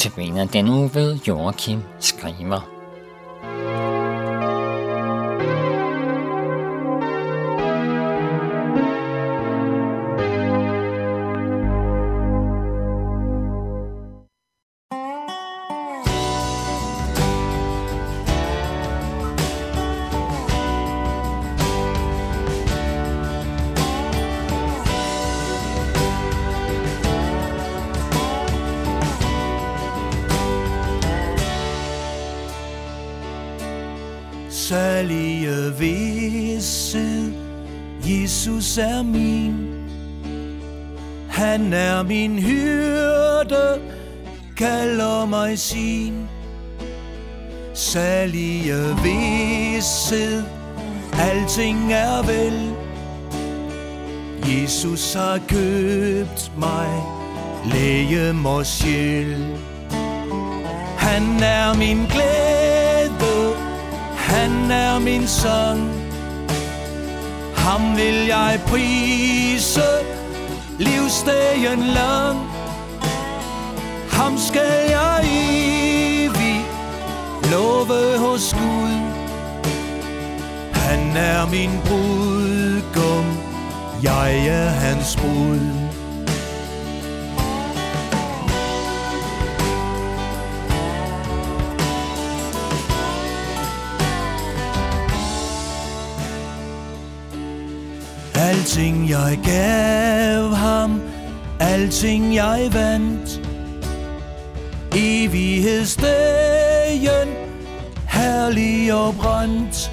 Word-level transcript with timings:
Notabene 0.00 0.32
benet 0.32 0.52
den 0.52 0.68
uge 0.68 0.94
ved 0.94 1.18
Joachim 1.26 1.82
Skriver. 2.00 2.79
Han 41.50 41.72
er 41.72 42.02
min 42.02 42.38
hyrde, 42.38 43.80
kalder 44.56 45.26
mig 45.26 45.58
sin. 45.58 46.14
Særlige 47.74 48.74
vidsthed, 49.02 50.42
alting 51.20 51.92
er 51.92 52.22
vel. 52.22 52.74
Jesus 54.46 55.14
har 55.14 55.38
købt 55.48 56.52
mig, 56.58 57.02
læge 57.72 58.34
og 58.44 58.66
sjæl. 58.66 59.46
Han 60.98 61.42
er 61.42 61.74
min 61.78 61.98
glæde, 62.06 63.54
han 64.16 64.70
er 64.70 64.98
min 64.98 65.26
sang 65.26 65.90
Ham 67.54 67.96
vil 67.96 68.26
jeg 68.26 68.60
prise 68.66 70.19
Livsdagen 70.80 71.82
lang. 71.94 72.38
Ham 74.10 74.38
skal 74.38 74.90
jeg 74.90 75.20
evig 75.24 76.64
Love 77.52 78.18
hos 78.18 78.54
Gud. 78.54 79.00
Han 80.72 81.16
er 81.16 81.50
min 81.50 81.70
brudgum. 81.84 83.26
Jeg 84.02 84.46
er 84.46 84.68
hans 84.68 85.16
brud. 85.16 85.79
Alting 98.60 99.10
jeg 99.10 99.38
gav 99.44 100.54
ham, 100.54 101.00
alting 101.60 102.34
jeg 102.34 102.68
vandt. 102.72 103.40
Evighedsdagen, 104.96 107.28
herlig 108.08 108.94
og 108.94 109.14
brændt. 109.14 109.92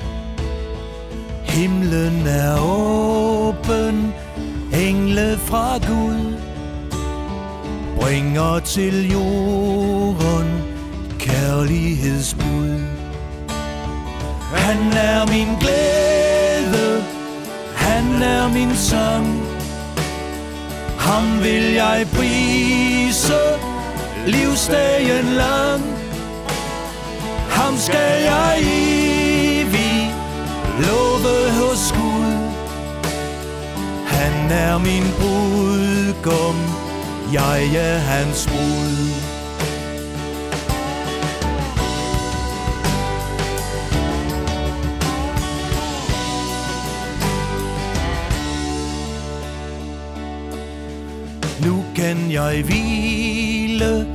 Himlen 1.44 2.28
er 2.28 2.60
åben, 2.62 4.14
engle 4.74 5.38
fra 5.38 5.78
Gud 5.78 6.34
Bringer 8.02 8.60
til 8.60 9.12
jorden 9.12 10.62
kærlighedsbud. 11.20 12.80
Han 14.54 14.94
er 14.94 15.28
min 15.28 15.48
glæde 15.60 16.07
er 18.24 18.48
min 18.48 18.76
sang 18.76 19.28
Ham 20.98 21.44
vil 21.44 21.74
jeg 21.74 22.08
prise 22.14 23.40
Livsdagen 24.28 25.26
lang. 25.26 25.84
Ham 27.50 27.78
skal 27.78 28.24
jeg 28.24 28.60
evig 28.62 30.16
Love 30.80 31.52
hos 31.60 31.92
Gud. 31.92 32.34
Han 34.08 34.52
er 34.52 34.78
min 34.78 35.04
brudgum 35.20 36.56
Jeg 37.34 37.76
er 37.76 37.98
hans 37.98 38.48
brud. 38.48 39.27
Kan 52.28 52.34
jeg 52.34 52.64
hvile 52.64 54.08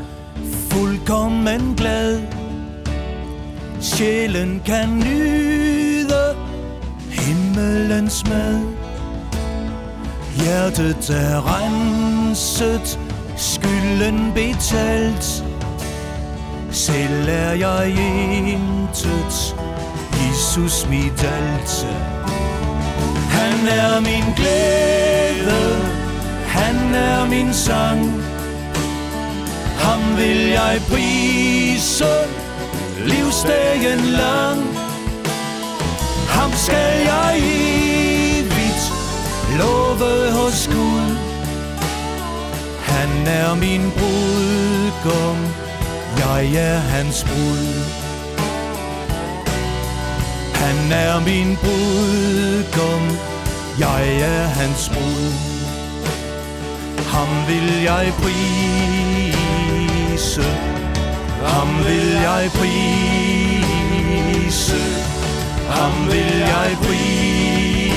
fuldkommen 0.70 1.74
glad. 1.76 2.20
Sjælen 3.80 4.62
kan 4.66 4.88
nyde 4.88 6.36
himmelens 7.10 8.24
mad. 8.28 8.60
Hjertet 10.36 11.10
er 11.10 11.40
renset, 11.54 12.98
skylden 13.36 14.32
betalt. 14.34 15.44
Selv 16.70 17.28
er 17.28 17.52
jeg 17.52 17.88
intet, 18.38 19.56
Jesus 20.20 20.86
mit 20.88 21.24
alt 21.24 21.86
Han 23.30 23.68
er 23.68 24.00
min 24.00 24.34
glæde 24.36 25.01
er 26.94 27.28
min 27.28 27.54
sang. 27.54 28.22
Ham 29.78 30.16
vil 30.16 30.48
jeg 30.48 30.80
prise 30.90 32.04
Livsdagen 33.06 33.98
lang. 33.98 34.60
Ham 36.28 36.52
skal 36.52 37.04
jeg 37.04 37.38
evigt 37.38 38.92
Love 39.58 40.32
hos 40.32 40.66
Gud. 40.72 41.16
Han 42.82 43.26
er 43.26 43.54
min 43.54 43.92
brudgum 43.98 45.38
Jeg 46.18 46.54
er 46.54 46.78
hans 46.78 47.24
brud. 47.24 47.84
Han 50.54 50.92
er 50.92 51.20
min 51.20 51.56
brudgum 51.56 53.18
Jeg 53.78 54.20
er 54.20 54.46
hans 54.46 54.88
brud 54.88 55.51
ham 57.12 57.32
vil 57.48 57.68
jeg 57.82 58.12
prise. 58.22 58.42
Ham 61.44 61.70
vil 61.86 62.08
jeg 62.28 62.50
prise. 62.54 63.62
Ham 65.70 66.06
vil 66.06 66.38
jeg 66.38 66.76
prise. 66.82 67.92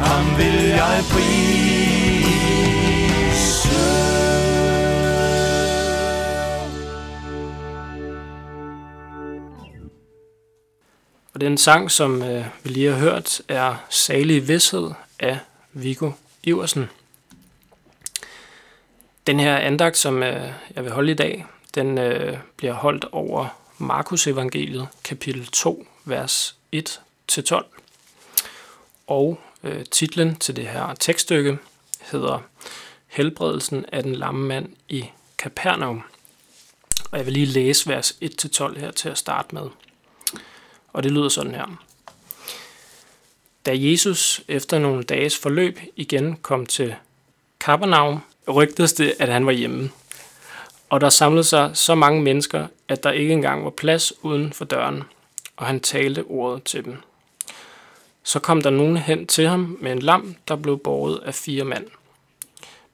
Ham 0.00 0.38
vil 0.38 0.58
jeg 0.68 1.04
prise. 1.10 1.32
Og 11.34 11.40
den 11.40 11.58
sang, 11.58 11.90
som 11.90 12.22
øh, 12.22 12.44
vi 12.62 12.70
lige 12.70 12.90
har 12.90 12.98
hørt, 12.98 13.40
er 13.48 13.74
Salig 13.88 14.48
Vidshed 14.48 14.90
af 15.20 15.38
Viggo 15.72 16.10
Iversen. 16.42 16.88
Den 19.26 19.40
her 19.40 19.56
andagt, 19.56 19.96
som 19.96 20.22
øh, 20.22 20.52
jeg 20.74 20.84
vil 20.84 20.92
holde 20.92 21.12
i 21.12 21.14
dag, 21.14 21.46
den 21.74 21.98
øh, 21.98 22.38
bliver 22.56 22.72
holdt 22.72 23.04
over 23.12 23.48
Markus 23.78 24.26
evangeliet, 24.26 24.88
kapitel 25.04 25.46
2, 25.46 25.86
vers 26.04 26.56
1-12. 26.76 27.64
Og 29.06 29.40
øh, 29.62 29.84
titlen 29.84 30.36
til 30.36 30.56
det 30.56 30.66
her 30.66 30.94
tekststykke 30.94 31.58
hedder 32.00 32.38
Helbredelsen 33.06 33.84
af 33.92 34.02
den 34.02 34.14
lamme 34.14 34.46
mand 34.48 34.68
i 34.88 35.04
Kapernaum. 35.38 36.02
Og 37.10 37.18
jeg 37.18 37.26
vil 37.26 37.32
lige 37.32 37.46
læse 37.46 37.88
vers 37.88 38.16
1-12 38.22 38.78
her 38.78 38.90
til 38.90 39.08
at 39.08 39.18
starte 39.18 39.54
med. 39.54 39.68
Og 40.92 41.02
det 41.02 41.12
lyder 41.12 41.28
sådan 41.28 41.54
her. 41.54 41.82
Da 43.66 43.72
Jesus 43.74 44.42
efter 44.48 44.78
nogle 44.78 45.02
dages 45.02 45.38
forløb 45.38 45.80
igen 45.96 46.36
kom 46.36 46.66
til 46.66 46.94
Kapernaum, 47.60 48.20
rygtedes 48.48 48.92
det, 48.92 49.14
at 49.18 49.28
han 49.28 49.46
var 49.46 49.52
hjemme. 49.52 49.90
Og 50.88 51.00
der 51.00 51.08
samlede 51.08 51.44
sig 51.44 51.70
så 51.74 51.94
mange 51.94 52.22
mennesker, 52.22 52.66
at 52.88 53.02
der 53.02 53.10
ikke 53.12 53.32
engang 53.32 53.64
var 53.64 53.70
plads 53.70 54.12
uden 54.24 54.52
for 54.52 54.64
døren, 54.64 55.02
og 55.56 55.66
han 55.66 55.80
talte 55.80 56.24
ordet 56.24 56.64
til 56.64 56.84
dem. 56.84 56.96
Så 58.22 58.38
kom 58.38 58.62
der 58.62 58.70
nogen 58.70 58.96
hen 58.96 59.26
til 59.26 59.48
ham 59.48 59.76
med 59.80 59.92
en 59.92 59.98
lam, 59.98 60.36
der 60.48 60.56
blev 60.56 60.78
båret 60.78 61.20
af 61.24 61.34
fire 61.34 61.64
mand. 61.64 61.86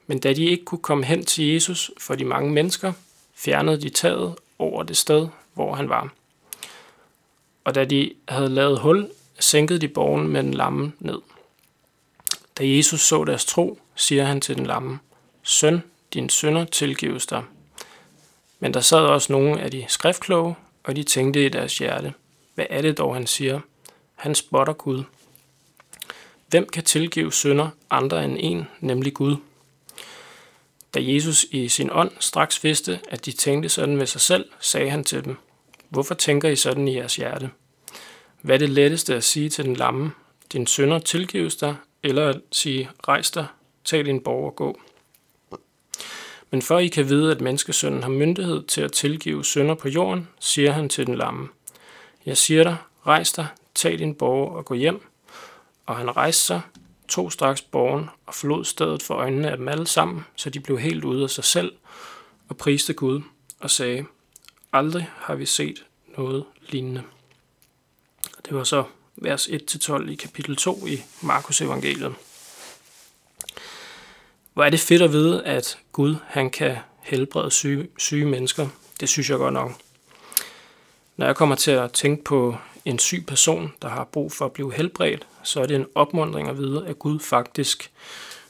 Men 0.07 0.19
da 0.19 0.33
de 0.33 0.45
ikke 0.45 0.65
kunne 0.65 0.81
komme 0.81 1.05
hen 1.05 1.25
til 1.25 1.45
Jesus 1.45 1.91
for 1.97 2.15
de 2.15 2.25
mange 2.25 2.51
mennesker, 2.51 2.93
fjernede 3.35 3.81
de 3.81 3.89
taget 3.89 4.35
over 4.59 4.83
det 4.83 4.97
sted, 4.97 5.27
hvor 5.53 5.75
han 5.75 5.89
var. 5.89 6.09
Og 7.63 7.75
da 7.75 7.85
de 7.85 8.13
havde 8.27 8.49
lavet 8.49 8.79
hul, 8.79 9.09
sænkede 9.39 9.79
de 9.79 9.87
borgen 9.87 10.27
med 10.27 10.43
den 10.43 10.53
lamme 10.53 10.91
ned. 10.99 11.19
Da 12.57 12.67
Jesus 12.67 13.01
så 13.01 13.23
deres 13.23 13.45
tro, 13.45 13.79
siger 13.95 14.25
han 14.25 14.41
til 14.41 14.57
den 14.57 14.65
lamme, 14.65 14.99
Søn, 15.43 15.83
din 16.13 16.29
sønder 16.29 16.65
tilgives 16.65 17.25
dig. 17.25 17.43
Men 18.59 18.73
der 18.73 18.81
sad 18.81 18.99
også 18.99 19.33
nogle 19.33 19.61
af 19.61 19.71
de 19.71 19.85
skriftkloge, 19.87 20.55
og 20.83 20.95
de 20.95 21.03
tænkte 21.03 21.45
i 21.45 21.49
deres 21.49 21.77
hjerte, 21.77 22.13
hvad 22.55 22.65
er 22.69 22.81
det 22.81 22.97
dog, 22.97 23.15
han 23.15 23.27
siger? 23.27 23.59
Han 24.15 24.35
spotter 24.35 24.73
Gud. 24.73 25.03
Hvem 26.47 26.69
kan 26.69 26.83
tilgive 26.83 27.33
sønder 27.33 27.69
andre 27.89 28.23
end 28.23 28.37
en, 28.39 28.67
nemlig 28.79 29.13
Gud? 29.13 29.35
Da 30.93 30.99
Jesus 31.01 31.45
i 31.51 31.67
sin 31.67 31.89
ånd 31.91 32.11
straks 32.19 32.63
vidste, 32.63 32.99
at 33.09 33.25
de 33.25 33.31
tænkte 33.31 33.69
sådan 33.69 33.99
ved 33.99 34.05
sig 34.05 34.21
selv, 34.21 34.45
sagde 34.59 34.89
han 34.89 35.03
til 35.03 35.25
dem, 35.25 35.37
Hvorfor 35.89 36.15
tænker 36.15 36.49
I 36.49 36.55
sådan 36.55 36.87
i 36.87 36.95
jeres 36.95 37.15
hjerte? 37.15 37.49
Hvad 38.41 38.55
er 38.55 38.59
det 38.59 38.69
letteste 38.69 39.15
at 39.15 39.23
sige 39.23 39.49
til 39.49 39.65
den 39.65 39.75
lamme? 39.75 40.11
Din 40.53 40.67
sønder 40.67 40.99
tilgives 40.99 41.55
dig, 41.55 41.75
eller 42.03 42.29
at 42.29 42.41
sige, 42.51 42.89
rejs 43.07 43.31
dig, 43.31 43.47
tag 43.85 44.05
din 44.05 44.23
borg 44.23 44.45
og 44.45 44.55
gå. 44.55 44.79
Men 46.51 46.61
for 46.61 46.79
I 46.79 46.87
kan 46.87 47.09
vide, 47.09 47.31
at 47.31 47.41
menneskesønnen 47.41 48.03
har 48.03 48.09
myndighed 48.09 48.63
til 48.63 48.81
at 48.81 48.91
tilgive 48.91 49.45
sønder 49.45 49.75
på 49.75 49.89
jorden, 49.89 50.27
siger 50.39 50.71
han 50.71 50.89
til 50.89 51.07
den 51.07 51.15
lamme. 51.15 51.49
Jeg 52.25 52.37
siger 52.37 52.63
dig, 52.63 52.77
rejs 53.07 53.31
dig, 53.31 53.47
tag 53.75 53.99
din 53.99 54.15
borger 54.15 54.55
og 54.55 54.65
gå 54.65 54.73
hjem. 54.73 55.01
Og 55.85 55.97
han 55.97 56.17
rejste 56.17 56.43
sig, 56.43 56.61
tog 57.07 57.31
straks 57.31 57.61
borgen 57.61 58.09
og 58.25 58.33
forlod 58.33 58.65
stedet 58.65 59.03
for 59.03 59.13
øjnene 59.13 59.51
af 59.51 59.57
dem 59.57 59.67
alle 59.67 59.87
sammen, 59.87 60.25
så 60.35 60.49
de 60.49 60.59
blev 60.59 60.79
helt 60.79 61.03
ude 61.03 61.23
af 61.23 61.29
sig 61.29 61.43
selv 61.43 61.71
og 62.49 62.57
priste 62.57 62.93
Gud 62.93 63.21
og 63.59 63.69
sagde, 63.69 64.05
aldrig 64.73 65.09
har 65.15 65.35
vi 65.35 65.45
set 65.45 65.85
noget 66.17 66.45
lignende. 66.69 67.03
Det 68.45 68.57
var 68.57 68.63
så 68.63 68.83
vers 69.15 69.47
1-12 69.47 70.09
i 70.09 70.15
kapitel 70.15 70.55
2 70.55 70.87
i 70.87 71.01
Markus 71.21 71.61
evangeliet. 71.61 72.15
Hvor 74.53 74.63
er 74.63 74.69
det 74.69 74.79
fedt 74.79 75.01
at 75.01 75.11
vide, 75.11 75.43
at 75.43 75.77
Gud 75.91 76.15
han 76.27 76.49
kan 76.49 76.77
helbrede 77.01 77.51
syge, 77.51 77.87
syge 77.97 78.25
mennesker. 78.25 78.67
Det 78.99 79.09
synes 79.09 79.29
jeg 79.29 79.37
godt 79.37 79.53
nok. 79.53 79.71
Når 81.17 81.25
jeg 81.25 81.35
kommer 81.35 81.55
til 81.55 81.71
at 81.71 81.91
tænke 81.91 82.23
på 82.23 82.55
en 82.85 82.99
syg 82.99 83.25
person, 83.27 83.73
der 83.81 83.89
har 83.89 84.03
brug 84.03 84.31
for 84.31 84.45
at 84.45 84.51
blive 84.51 84.73
helbredt, 84.73 85.27
så 85.43 85.61
er 85.61 85.65
det 85.65 85.75
en 85.75 85.85
opmundring 85.95 86.47
at 86.47 86.57
vide, 86.57 86.85
at 86.87 86.99
Gud 86.99 87.19
faktisk 87.19 87.91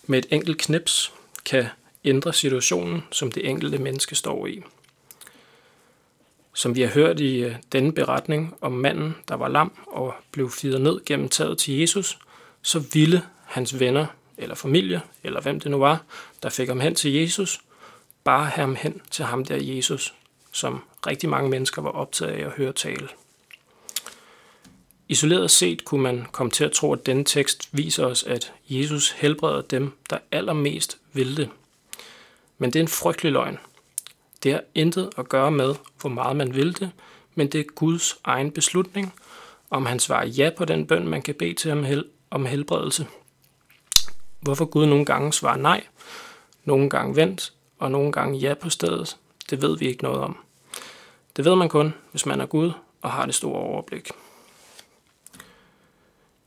med 0.07 0.19
et 0.19 0.25
enkelt 0.31 0.57
knips 0.57 1.13
kan 1.45 1.65
ændre 2.05 2.33
situationen, 2.33 3.03
som 3.11 3.31
det 3.31 3.49
enkelte 3.49 3.77
menneske 3.77 4.15
står 4.15 4.47
i. 4.47 4.61
Som 6.53 6.75
vi 6.75 6.81
har 6.81 6.89
hørt 6.89 7.19
i 7.19 7.37
øh, 7.37 7.55
denne 7.71 7.91
beretning 7.91 8.55
om 8.61 8.71
manden, 8.71 9.15
der 9.27 9.35
var 9.35 9.47
lam 9.47 9.71
og 9.87 10.13
blev 10.31 10.51
fidet 10.51 10.81
ned 10.81 11.05
gennem 11.05 11.29
taget 11.29 11.57
til 11.57 11.79
Jesus, 11.79 12.19
så 12.61 12.79
ville 12.93 13.21
hans 13.45 13.79
venner 13.79 14.05
eller 14.39 14.55
familie, 14.55 15.01
eller 15.23 15.41
hvem 15.41 15.59
det 15.59 15.71
nu 15.71 15.77
var, 15.77 16.03
der 16.43 16.49
fik 16.49 16.67
ham 16.67 16.79
hen 16.79 16.95
til 16.95 17.13
Jesus, 17.13 17.61
bare 18.23 18.45
have 18.45 18.65
ham 18.65 18.75
hen 18.75 19.01
til 19.11 19.25
ham 19.25 19.45
der 19.45 19.57
Jesus, 19.61 20.13
som 20.51 20.83
rigtig 21.07 21.29
mange 21.29 21.49
mennesker 21.49 21.81
var 21.81 21.89
optaget 21.89 22.31
af 22.31 22.45
at 22.45 22.51
høre 22.51 22.73
tale. 22.73 23.07
Isoleret 25.07 25.51
set 25.51 25.85
kunne 25.85 26.03
man 26.03 26.25
komme 26.31 26.51
til 26.51 26.63
at 26.63 26.71
tro, 26.71 26.93
at 26.93 27.05
denne 27.05 27.23
tekst 27.23 27.69
viser 27.71 28.05
os, 28.05 28.23
at 28.23 28.53
Jesus 28.69 29.11
helbreder 29.11 29.61
dem, 29.61 29.91
der 30.09 30.17
allermest 30.31 30.97
vil 31.13 31.37
det. 31.37 31.49
Men 32.57 32.73
det 32.73 32.79
er 32.79 32.83
en 32.83 32.87
frygtelig 32.87 33.31
løgn. 33.31 33.57
Det 34.43 34.51
har 34.51 34.61
intet 34.75 35.09
at 35.17 35.29
gøre 35.29 35.51
med, 35.51 35.75
hvor 36.01 36.09
meget 36.09 36.35
man 36.35 36.55
vil 36.55 36.79
det, 36.79 36.91
men 37.35 37.47
det 37.47 37.59
er 37.59 37.63
Guds 37.75 38.17
egen 38.23 38.51
beslutning, 38.51 39.13
om 39.69 39.85
han 39.85 39.99
svarer 39.99 40.27
ja 40.27 40.49
på 40.57 40.65
den 40.65 40.87
bøn, 40.87 41.07
man 41.07 41.21
kan 41.21 41.35
bede 41.35 41.53
til 41.53 41.71
ham 41.71 42.03
om 42.29 42.45
helbredelse. 42.45 43.07
Hvorfor 44.39 44.65
Gud 44.65 44.85
nogle 44.85 45.05
gange 45.05 45.33
svarer 45.33 45.57
nej, 45.57 45.83
nogle 46.65 46.89
gange 46.89 47.15
vent, 47.15 47.53
og 47.79 47.91
nogle 47.91 48.11
gange 48.11 48.37
ja 48.37 48.53
på 48.53 48.69
stedet, 48.69 49.17
det 49.49 49.61
ved 49.61 49.77
vi 49.77 49.87
ikke 49.87 50.03
noget 50.03 50.19
om. 50.19 50.37
Det 51.35 51.45
ved 51.45 51.55
man 51.55 51.69
kun, 51.69 51.93
hvis 52.11 52.25
man 52.25 52.41
er 52.41 52.45
Gud 52.45 52.71
og 53.01 53.11
har 53.11 53.25
det 53.25 53.35
store 53.35 53.59
overblik. 53.59 54.11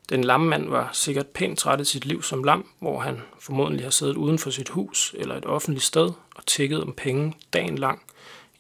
Den 0.09 0.25
lamme 0.25 0.47
mand 0.47 0.69
var 0.69 0.91
sikkert 0.93 1.27
pænt 1.27 1.59
træt 1.59 1.81
af 1.81 1.87
sit 1.87 2.05
liv 2.05 2.23
som 2.23 2.45
lam, 2.45 2.71
hvor 2.79 3.01
han 3.01 3.23
formodentlig 3.39 3.87
har 3.87 3.91
siddet 3.91 4.17
uden 4.17 4.39
for 4.39 4.51
sit 4.51 4.69
hus 4.69 5.15
eller 5.19 5.37
et 5.37 5.47
offentligt 5.47 5.85
sted 5.85 6.11
og 6.35 6.47
tækket 6.47 6.83
om 6.83 6.93
penge 6.93 7.37
dagen 7.53 7.79
lang, 7.79 8.03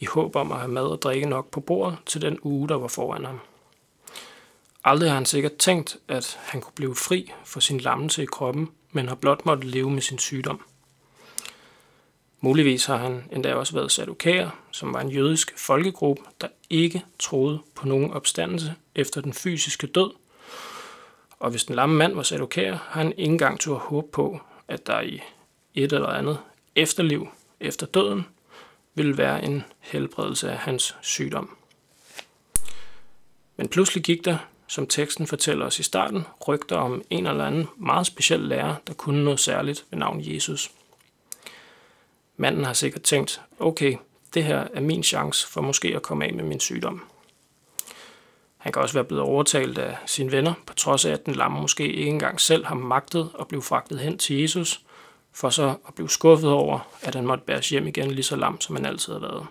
i 0.00 0.04
håb 0.04 0.36
om 0.36 0.52
at 0.52 0.58
have 0.58 0.70
mad 0.70 0.86
og 0.86 1.02
drikke 1.02 1.26
nok 1.26 1.50
på 1.50 1.60
bordet 1.60 1.98
til 2.06 2.22
den 2.22 2.38
uge, 2.42 2.68
der 2.68 2.74
var 2.74 2.88
foran 2.88 3.24
ham. 3.24 3.40
Aldrig 4.84 5.10
har 5.10 5.14
han 5.14 5.26
sikkert 5.26 5.56
tænkt, 5.56 5.96
at 6.08 6.38
han 6.42 6.60
kunne 6.60 6.72
blive 6.74 6.94
fri 6.94 7.32
for 7.44 7.60
sin 7.60 7.78
lammelse 7.78 8.22
i 8.22 8.26
kroppen, 8.26 8.70
men 8.92 9.08
har 9.08 9.14
blot 9.14 9.46
måttet 9.46 9.70
leve 9.70 9.90
med 9.90 10.02
sin 10.02 10.18
sygdom. 10.18 10.64
Muligvis 12.40 12.84
har 12.84 12.96
han 12.96 13.24
endda 13.32 13.54
også 13.54 13.74
været 13.74 13.92
sadukæer, 13.92 14.50
som 14.70 14.94
var 14.94 15.00
en 15.00 15.10
jødisk 15.10 15.58
folkegruppe, 15.58 16.22
der 16.40 16.48
ikke 16.70 17.04
troede 17.18 17.60
på 17.74 17.86
nogen 17.86 18.12
opstandelse 18.12 18.74
efter 18.94 19.20
den 19.20 19.32
fysiske 19.32 19.86
død, 19.86 20.10
og 21.42 21.50
hvis 21.50 21.64
den 21.64 21.74
lamme 21.74 21.94
mand 21.94 22.14
var 22.14 22.22
sadokær, 22.22 22.74
har 22.74 23.02
han 23.02 23.12
ikke 23.12 23.22
engang 23.22 23.68
at 23.68 23.76
håbe 23.76 24.08
på, 24.12 24.40
at 24.68 24.86
der 24.86 25.00
i 25.00 25.20
et 25.74 25.92
eller 25.92 26.08
andet 26.08 26.38
efterliv 26.76 27.28
efter 27.60 27.86
døden 27.86 28.26
ville 28.94 29.18
være 29.18 29.44
en 29.44 29.64
helbredelse 29.80 30.50
af 30.50 30.58
hans 30.58 30.96
sygdom. 31.00 31.56
Men 33.56 33.68
pludselig 33.68 34.04
gik 34.04 34.24
der, 34.24 34.38
som 34.72 34.86
teksten 34.86 35.26
fortæller 35.26 35.66
os 35.66 35.78
i 35.78 35.82
starten, 35.82 36.26
rygter 36.48 36.76
om 36.76 37.02
en 37.10 37.26
eller 37.26 37.46
anden 37.46 37.68
meget 37.76 38.06
speciel 38.06 38.40
lærer, 38.40 38.74
der 38.86 38.94
kunne 38.94 39.24
noget 39.24 39.40
særligt 39.40 39.84
ved 39.90 39.98
navn 39.98 40.20
Jesus. 40.22 40.70
Manden 42.36 42.64
har 42.64 42.72
sikkert 42.72 43.02
tænkt, 43.02 43.40
okay, 43.60 43.96
det 44.34 44.44
her 44.44 44.66
er 44.74 44.80
min 44.80 45.02
chance 45.02 45.48
for 45.48 45.60
måske 45.60 45.96
at 45.96 46.02
komme 46.02 46.24
af 46.24 46.34
med 46.34 46.44
min 46.44 46.60
sygdom. 46.60 47.02
Han 48.58 48.72
kan 48.72 48.82
også 48.82 48.94
være 48.94 49.04
blevet 49.04 49.22
overtalt 49.22 49.78
af 49.78 49.96
sine 50.06 50.32
venner, 50.32 50.54
på 50.66 50.74
trods 50.74 51.04
af, 51.04 51.12
at 51.12 51.26
den 51.26 51.34
lamme 51.34 51.60
måske 51.60 51.92
ikke 51.92 52.10
engang 52.10 52.40
selv 52.40 52.66
har 52.66 52.74
magtet 52.74 53.30
at 53.40 53.48
blive 53.48 53.62
fragtet 53.62 53.98
hen 53.98 54.18
til 54.18 54.40
Jesus, 54.40 54.82
for 55.32 55.50
så 55.50 55.74
at 55.88 55.94
blive 55.94 56.10
skuffet 56.10 56.50
over, 56.50 56.88
at 57.02 57.14
han 57.14 57.26
måtte 57.26 57.44
bæres 57.44 57.68
hjem 57.68 57.86
igen 57.86 58.10
lige 58.10 58.24
så 58.24 58.36
lam, 58.36 58.60
som 58.60 58.76
han 58.76 58.86
altid 58.86 59.12
har 59.12 59.20
været. 59.20 59.46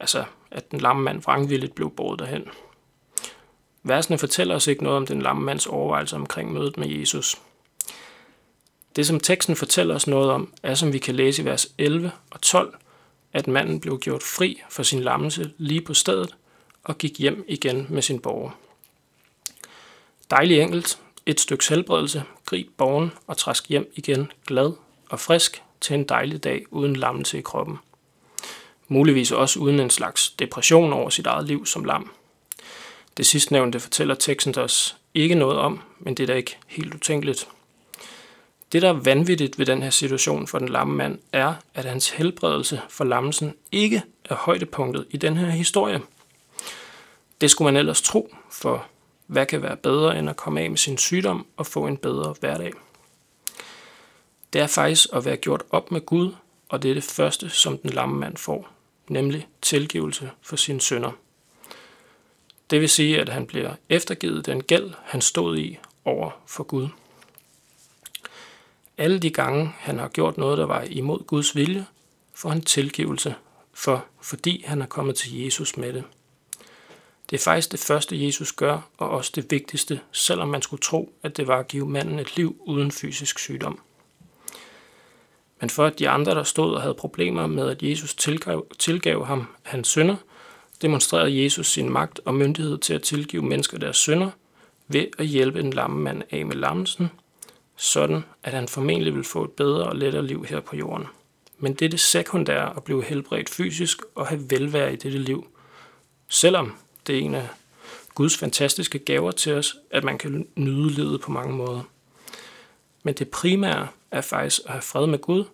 Altså, 0.00 0.24
at 0.50 0.70
den 0.70 0.80
lamme 0.80 1.02
mand 1.02 1.22
vrangvilligt 1.22 1.74
blev 1.74 1.90
båret 1.90 2.18
derhen. 2.18 2.48
Versene 3.82 4.18
fortæller 4.18 4.54
os 4.54 4.66
ikke 4.66 4.82
noget 4.82 4.96
om 4.96 5.06
den 5.06 5.22
lamme 5.22 5.42
mands 5.42 5.66
overvejelser 5.66 6.16
omkring 6.16 6.52
mødet 6.52 6.76
med 6.76 6.88
Jesus. 6.88 7.36
Det, 8.96 9.06
som 9.06 9.20
teksten 9.20 9.56
fortæller 9.56 9.94
os 9.94 10.06
noget 10.06 10.30
om, 10.30 10.52
er, 10.62 10.74
som 10.74 10.92
vi 10.92 10.98
kan 10.98 11.14
læse 11.14 11.42
i 11.42 11.44
vers 11.44 11.68
11 11.78 12.12
og 12.30 12.40
12, 12.40 12.74
at 13.32 13.48
manden 13.48 13.80
blev 13.80 13.98
gjort 13.98 14.22
fri 14.22 14.62
for 14.70 14.82
sin 14.82 15.00
lammelse 15.00 15.52
lige 15.58 15.80
på 15.80 15.94
stedet, 15.94 16.36
og 16.84 16.98
gik 16.98 17.18
hjem 17.18 17.44
igen 17.48 17.86
med 17.90 18.02
sin 18.02 18.20
borger. 18.20 18.50
Dejlig 20.30 20.60
enkelt, 20.60 20.98
et 21.26 21.40
stykke 21.40 21.64
helbredelse, 21.68 22.24
grib 22.46 22.68
borgen 22.76 23.12
og 23.26 23.36
træsk 23.36 23.68
hjem 23.68 23.92
igen 23.94 24.32
glad 24.46 24.72
og 25.08 25.20
frisk 25.20 25.62
til 25.80 25.94
en 25.94 26.04
dejlig 26.04 26.44
dag 26.44 26.64
uden 26.70 26.96
lammelse 26.96 27.38
i 27.38 27.42
kroppen. 27.42 27.78
Muligvis 28.88 29.32
også 29.32 29.60
uden 29.60 29.80
en 29.80 29.90
slags 29.90 30.30
depression 30.30 30.92
over 30.92 31.10
sit 31.10 31.26
eget 31.26 31.46
liv 31.46 31.66
som 31.66 31.84
lam. 31.84 32.10
Det 33.16 33.26
sidstnævnte 33.26 33.80
fortæller 33.80 34.14
teksten 34.14 34.58
os 34.58 34.96
ikke 35.14 35.34
noget 35.34 35.58
om, 35.58 35.80
men 35.98 36.14
det 36.14 36.22
er 36.22 36.26
da 36.26 36.34
ikke 36.34 36.58
helt 36.66 36.94
utænkeligt. 36.94 37.48
Det, 38.72 38.82
der 38.82 38.88
er 38.88 38.92
vanvittigt 38.92 39.58
ved 39.58 39.66
den 39.66 39.82
her 39.82 39.90
situation 39.90 40.46
for 40.46 40.58
den 40.58 40.68
lamme 40.68 40.94
mand, 40.94 41.18
er, 41.32 41.54
at 41.74 41.84
hans 41.84 42.10
helbredelse 42.10 42.80
for 42.88 43.04
lammelsen 43.04 43.54
ikke 43.72 44.02
er 44.24 44.34
højdepunktet 44.34 45.06
i 45.10 45.16
den 45.16 45.36
her 45.36 45.50
historie– 45.50 46.00
det 47.42 47.50
skulle 47.50 47.72
man 47.72 47.76
ellers 47.76 48.02
tro, 48.02 48.34
for 48.50 48.86
hvad 49.26 49.46
kan 49.46 49.62
være 49.62 49.76
bedre 49.76 50.18
end 50.18 50.30
at 50.30 50.36
komme 50.36 50.60
af 50.60 50.70
med 50.70 50.78
sin 50.78 50.98
sygdom 50.98 51.46
og 51.56 51.66
få 51.66 51.86
en 51.86 51.96
bedre 51.96 52.34
hverdag? 52.40 52.72
Det 54.52 54.60
er 54.60 54.66
faktisk 54.66 55.08
at 55.12 55.24
være 55.24 55.36
gjort 55.36 55.62
op 55.70 55.90
med 55.90 56.06
Gud, 56.06 56.34
og 56.68 56.82
det 56.82 56.90
er 56.90 56.94
det 56.94 57.04
første, 57.04 57.50
som 57.50 57.78
den 57.78 57.90
lamme 57.90 58.20
mand 58.20 58.36
får, 58.36 58.68
nemlig 59.08 59.48
tilgivelse 59.62 60.30
for 60.42 60.56
sine 60.56 60.80
sønder. 60.80 61.10
Det 62.72 62.80
vil 62.80 62.88
sige, 62.88 63.20
at 63.20 63.28
han 63.28 63.46
bliver 63.46 63.74
eftergivet 63.88 64.46
den 64.46 64.62
gæld, 64.62 64.90
han 65.02 65.20
stod 65.20 65.58
i 65.58 65.78
over 66.04 66.30
for 66.46 66.64
Gud. 66.64 66.88
Alle 68.98 69.18
de 69.18 69.30
gange, 69.30 69.72
han 69.78 69.98
har 69.98 70.08
gjort 70.08 70.38
noget, 70.38 70.58
der 70.58 70.66
var 70.66 70.82
imod 70.82 71.18
Guds 71.26 71.56
vilje, 71.56 71.86
får 72.34 72.48
han 72.48 72.60
tilgivelse 72.60 73.34
for, 73.74 74.04
fordi 74.20 74.64
han 74.66 74.82
er 74.82 74.86
kommet 74.86 75.16
til 75.16 75.42
Jesus 75.42 75.76
med 75.76 75.92
det. 75.92 76.04
Det 77.30 77.36
er 77.38 77.42
faktisk 77.42 77.72
det 77.72 77.80
første, 77.80 78.26
Jesus 78.26 78.52
gør, 78.52 78.88
og 78.98 79.10
også 79.10 79.32
det 79.34 79.50
vigtigste, 79.50 80.00
selvom 80.12 80.48
man 80.48 80.62
skulle 80.62 80.80
tro, 80.80 81.12
at 81.22 81.36
det 81.36 81.46
var 81.46 81.58
at 81.58 81.68
give 81.68 81.88
manden 81.88 82.18
et 82.18 82.36
liv 82.36 82.56
uden 82.60 82.90
fysisk 82.90 83.38
sygdom. 83.38 83.80
Men 85.60 85.70
for 85.70 85.84
at 85.86 85.98
de 85.98 86.08
andre, 86.08 86.34
der 86.34 86.42
stod 86.42 86.74
og 86.74 86.82
havde 86.82 86.94
problemer 86.94 87.46
med, 87.46 87.70
at 87.70 87.82
Jesus 87.82 88.14
tilgav, 88.14 88.66
tilgav 88.78 89.24
ham 89.24 89.46
hans 89.62 89.88
synder, 89.88 90.16
demonstrerede 90.82 91.42
Jesus 91.44 91.66
sin 91.70 91.90
magt 91.90 92.20
og 92.24 92.34
myndighed 92.34 92.78
til 92.78 92.94
at 92.94 93.02
tilgive 93.02 93.42
mennesker 93.42 93.78
deres 93.78 93.96
synder 93.96 94.30
ved 94.88 95.06
at 95.18 95.26
hjælpe 95.26 95.60
en 95.60 95.72
lammemand 95.72 96.22
af 96.30 96.46
med 96.46 96.56
lammelsen, 96.56 97.10
sådan 97.76 98.24
at 98.42 98.52
han 98.52 98.68
formentlig 98.68 99.14
vil 99.14 99.24
få 99.24 99.44
et 99.44 99.50
bedre 99.50 99.84
og 99.84 99.96
lettere 99.96 100.26
liv 100.26 100.44
her 100.44 100.60
på 100.60 100.76
jorden. 100.76 101.06
Men 101.58 101.74
det 101.74 101.84
er 101.84 101.88
det 101.88 102.00
sekundære 102.00 102.76
at 102.76 102.84
blive 102.84 103.04
helbredt 103.04 103.50
fysisk 103.50 103.98
og 104.14 104.26
have 104.26 104.50
velvære 104.50 104.92
i 104.92 104.96
dette 104.96 105.18
liv, 105.18 105.46
selvom 106.28 106.72
det 107.06 107.18
er 107.18 107.20
en 107.20 107.34
af 107.34 107.48
Guds 108.14 108.36
fantastiske 108.36 108.98
gaver 108.98 109.30
til 109.30 109.52
os, 109.52 109.76
at 109.90 110.04
man 110.04 110.18
kan 110.18 110.46
nyde 110.56 110.90
livet 110.90 111.20
på 111.20 111.30
mange 111.30 111.56
måder. 111.56 111.80
Men 113.02 113.14
det 113.14 113.28
primære 113.28 113.88
er 114.10 114.20
faktisk 114.20 114.60
at 114.64 114.72
have 114.72 114.82
fred 114.82 115.06
med 115.06 115.18
Gud, 115.18 115.44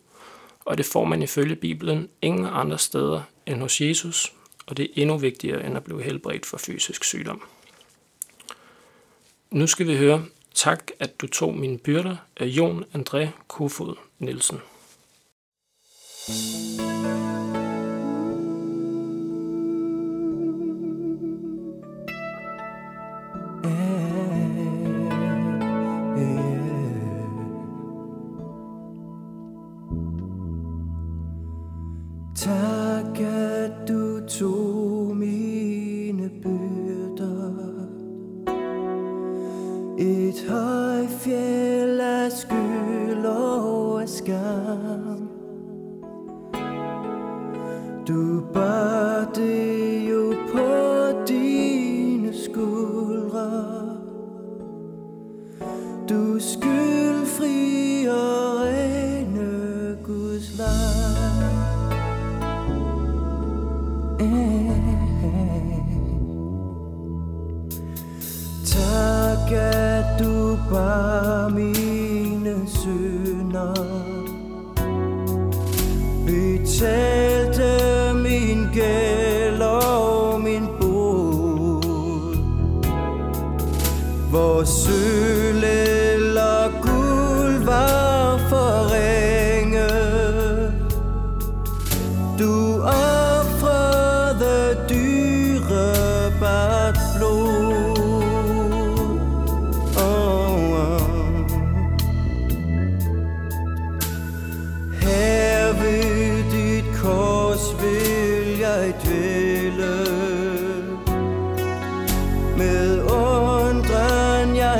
og 0.60 0.78
det 0.78 0.86
får 0.86 1.04
man 1.04 1.22
ifølge 1.22 1.56
Bibelen 1.56 2.08
ingen 2.22 2.46
andre 2.46 2.78
steder 2.78 3.22
end 3.46 3.60
hos 3.60 3.80
Jesus, 3.80 4.32
og 4.68 4.76
det 4.76 4.84
er 4.84 5.02
endnu 5.02 5.16
vigtigere 5.16 5.66
end 5.66 5.76
at 5.76 5.84
blive 5.84 6.02
helbredt 6.02 6.46
for 6.46 6.58
fysisk 6.58 7.04
sygdom. 7.04 7.42
Nu 9.50 9.66
skal 9.66 9.86
vi 9.86 9.96
høre 9.96 10.24
Tak, 10.54 10.90
at 10.98 11.20
du 11.20 11.26
tog 11.26 11.54
mine 11.54 11.78
byrder 11.78 12.16
af 12.36 12.46
Jon 12.46 12.84
André 12.94 13.26
Kofod 13.48 13.94
Nielsen. 14.18 14.58
Tak, 16.26 17.27
lam 61.18 61.58
Tak 68.72 69.52
at 69.52 70.18
du 70.18 70.56
bar 70.70 71.48
mine 71.48 72.54
synder 72.66 73.74
Betalte 76.26 77.07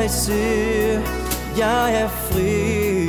jeg 0.09 1.03
jeg 1.59 1.95
er 2.03 2.09
fri. 2.09 3.09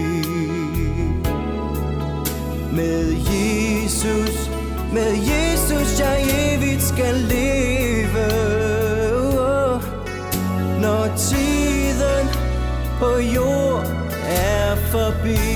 Med 2.72 3.15
Jesus, 3.32 4.50
med 4.94 5.12
Jesus 5.12 6.00
jeg 6.00 6.22
evigt 6.53 6.84
skal 6.84 7.15
leve. 7.15 8.25
Oh, 9.15 9.82
Når 10.82 11.08
tiden 11.18 12.27
på 13.00 13.20
jord 13.36 13.84
er 14.27 14.75
forbi. 14.75 15.49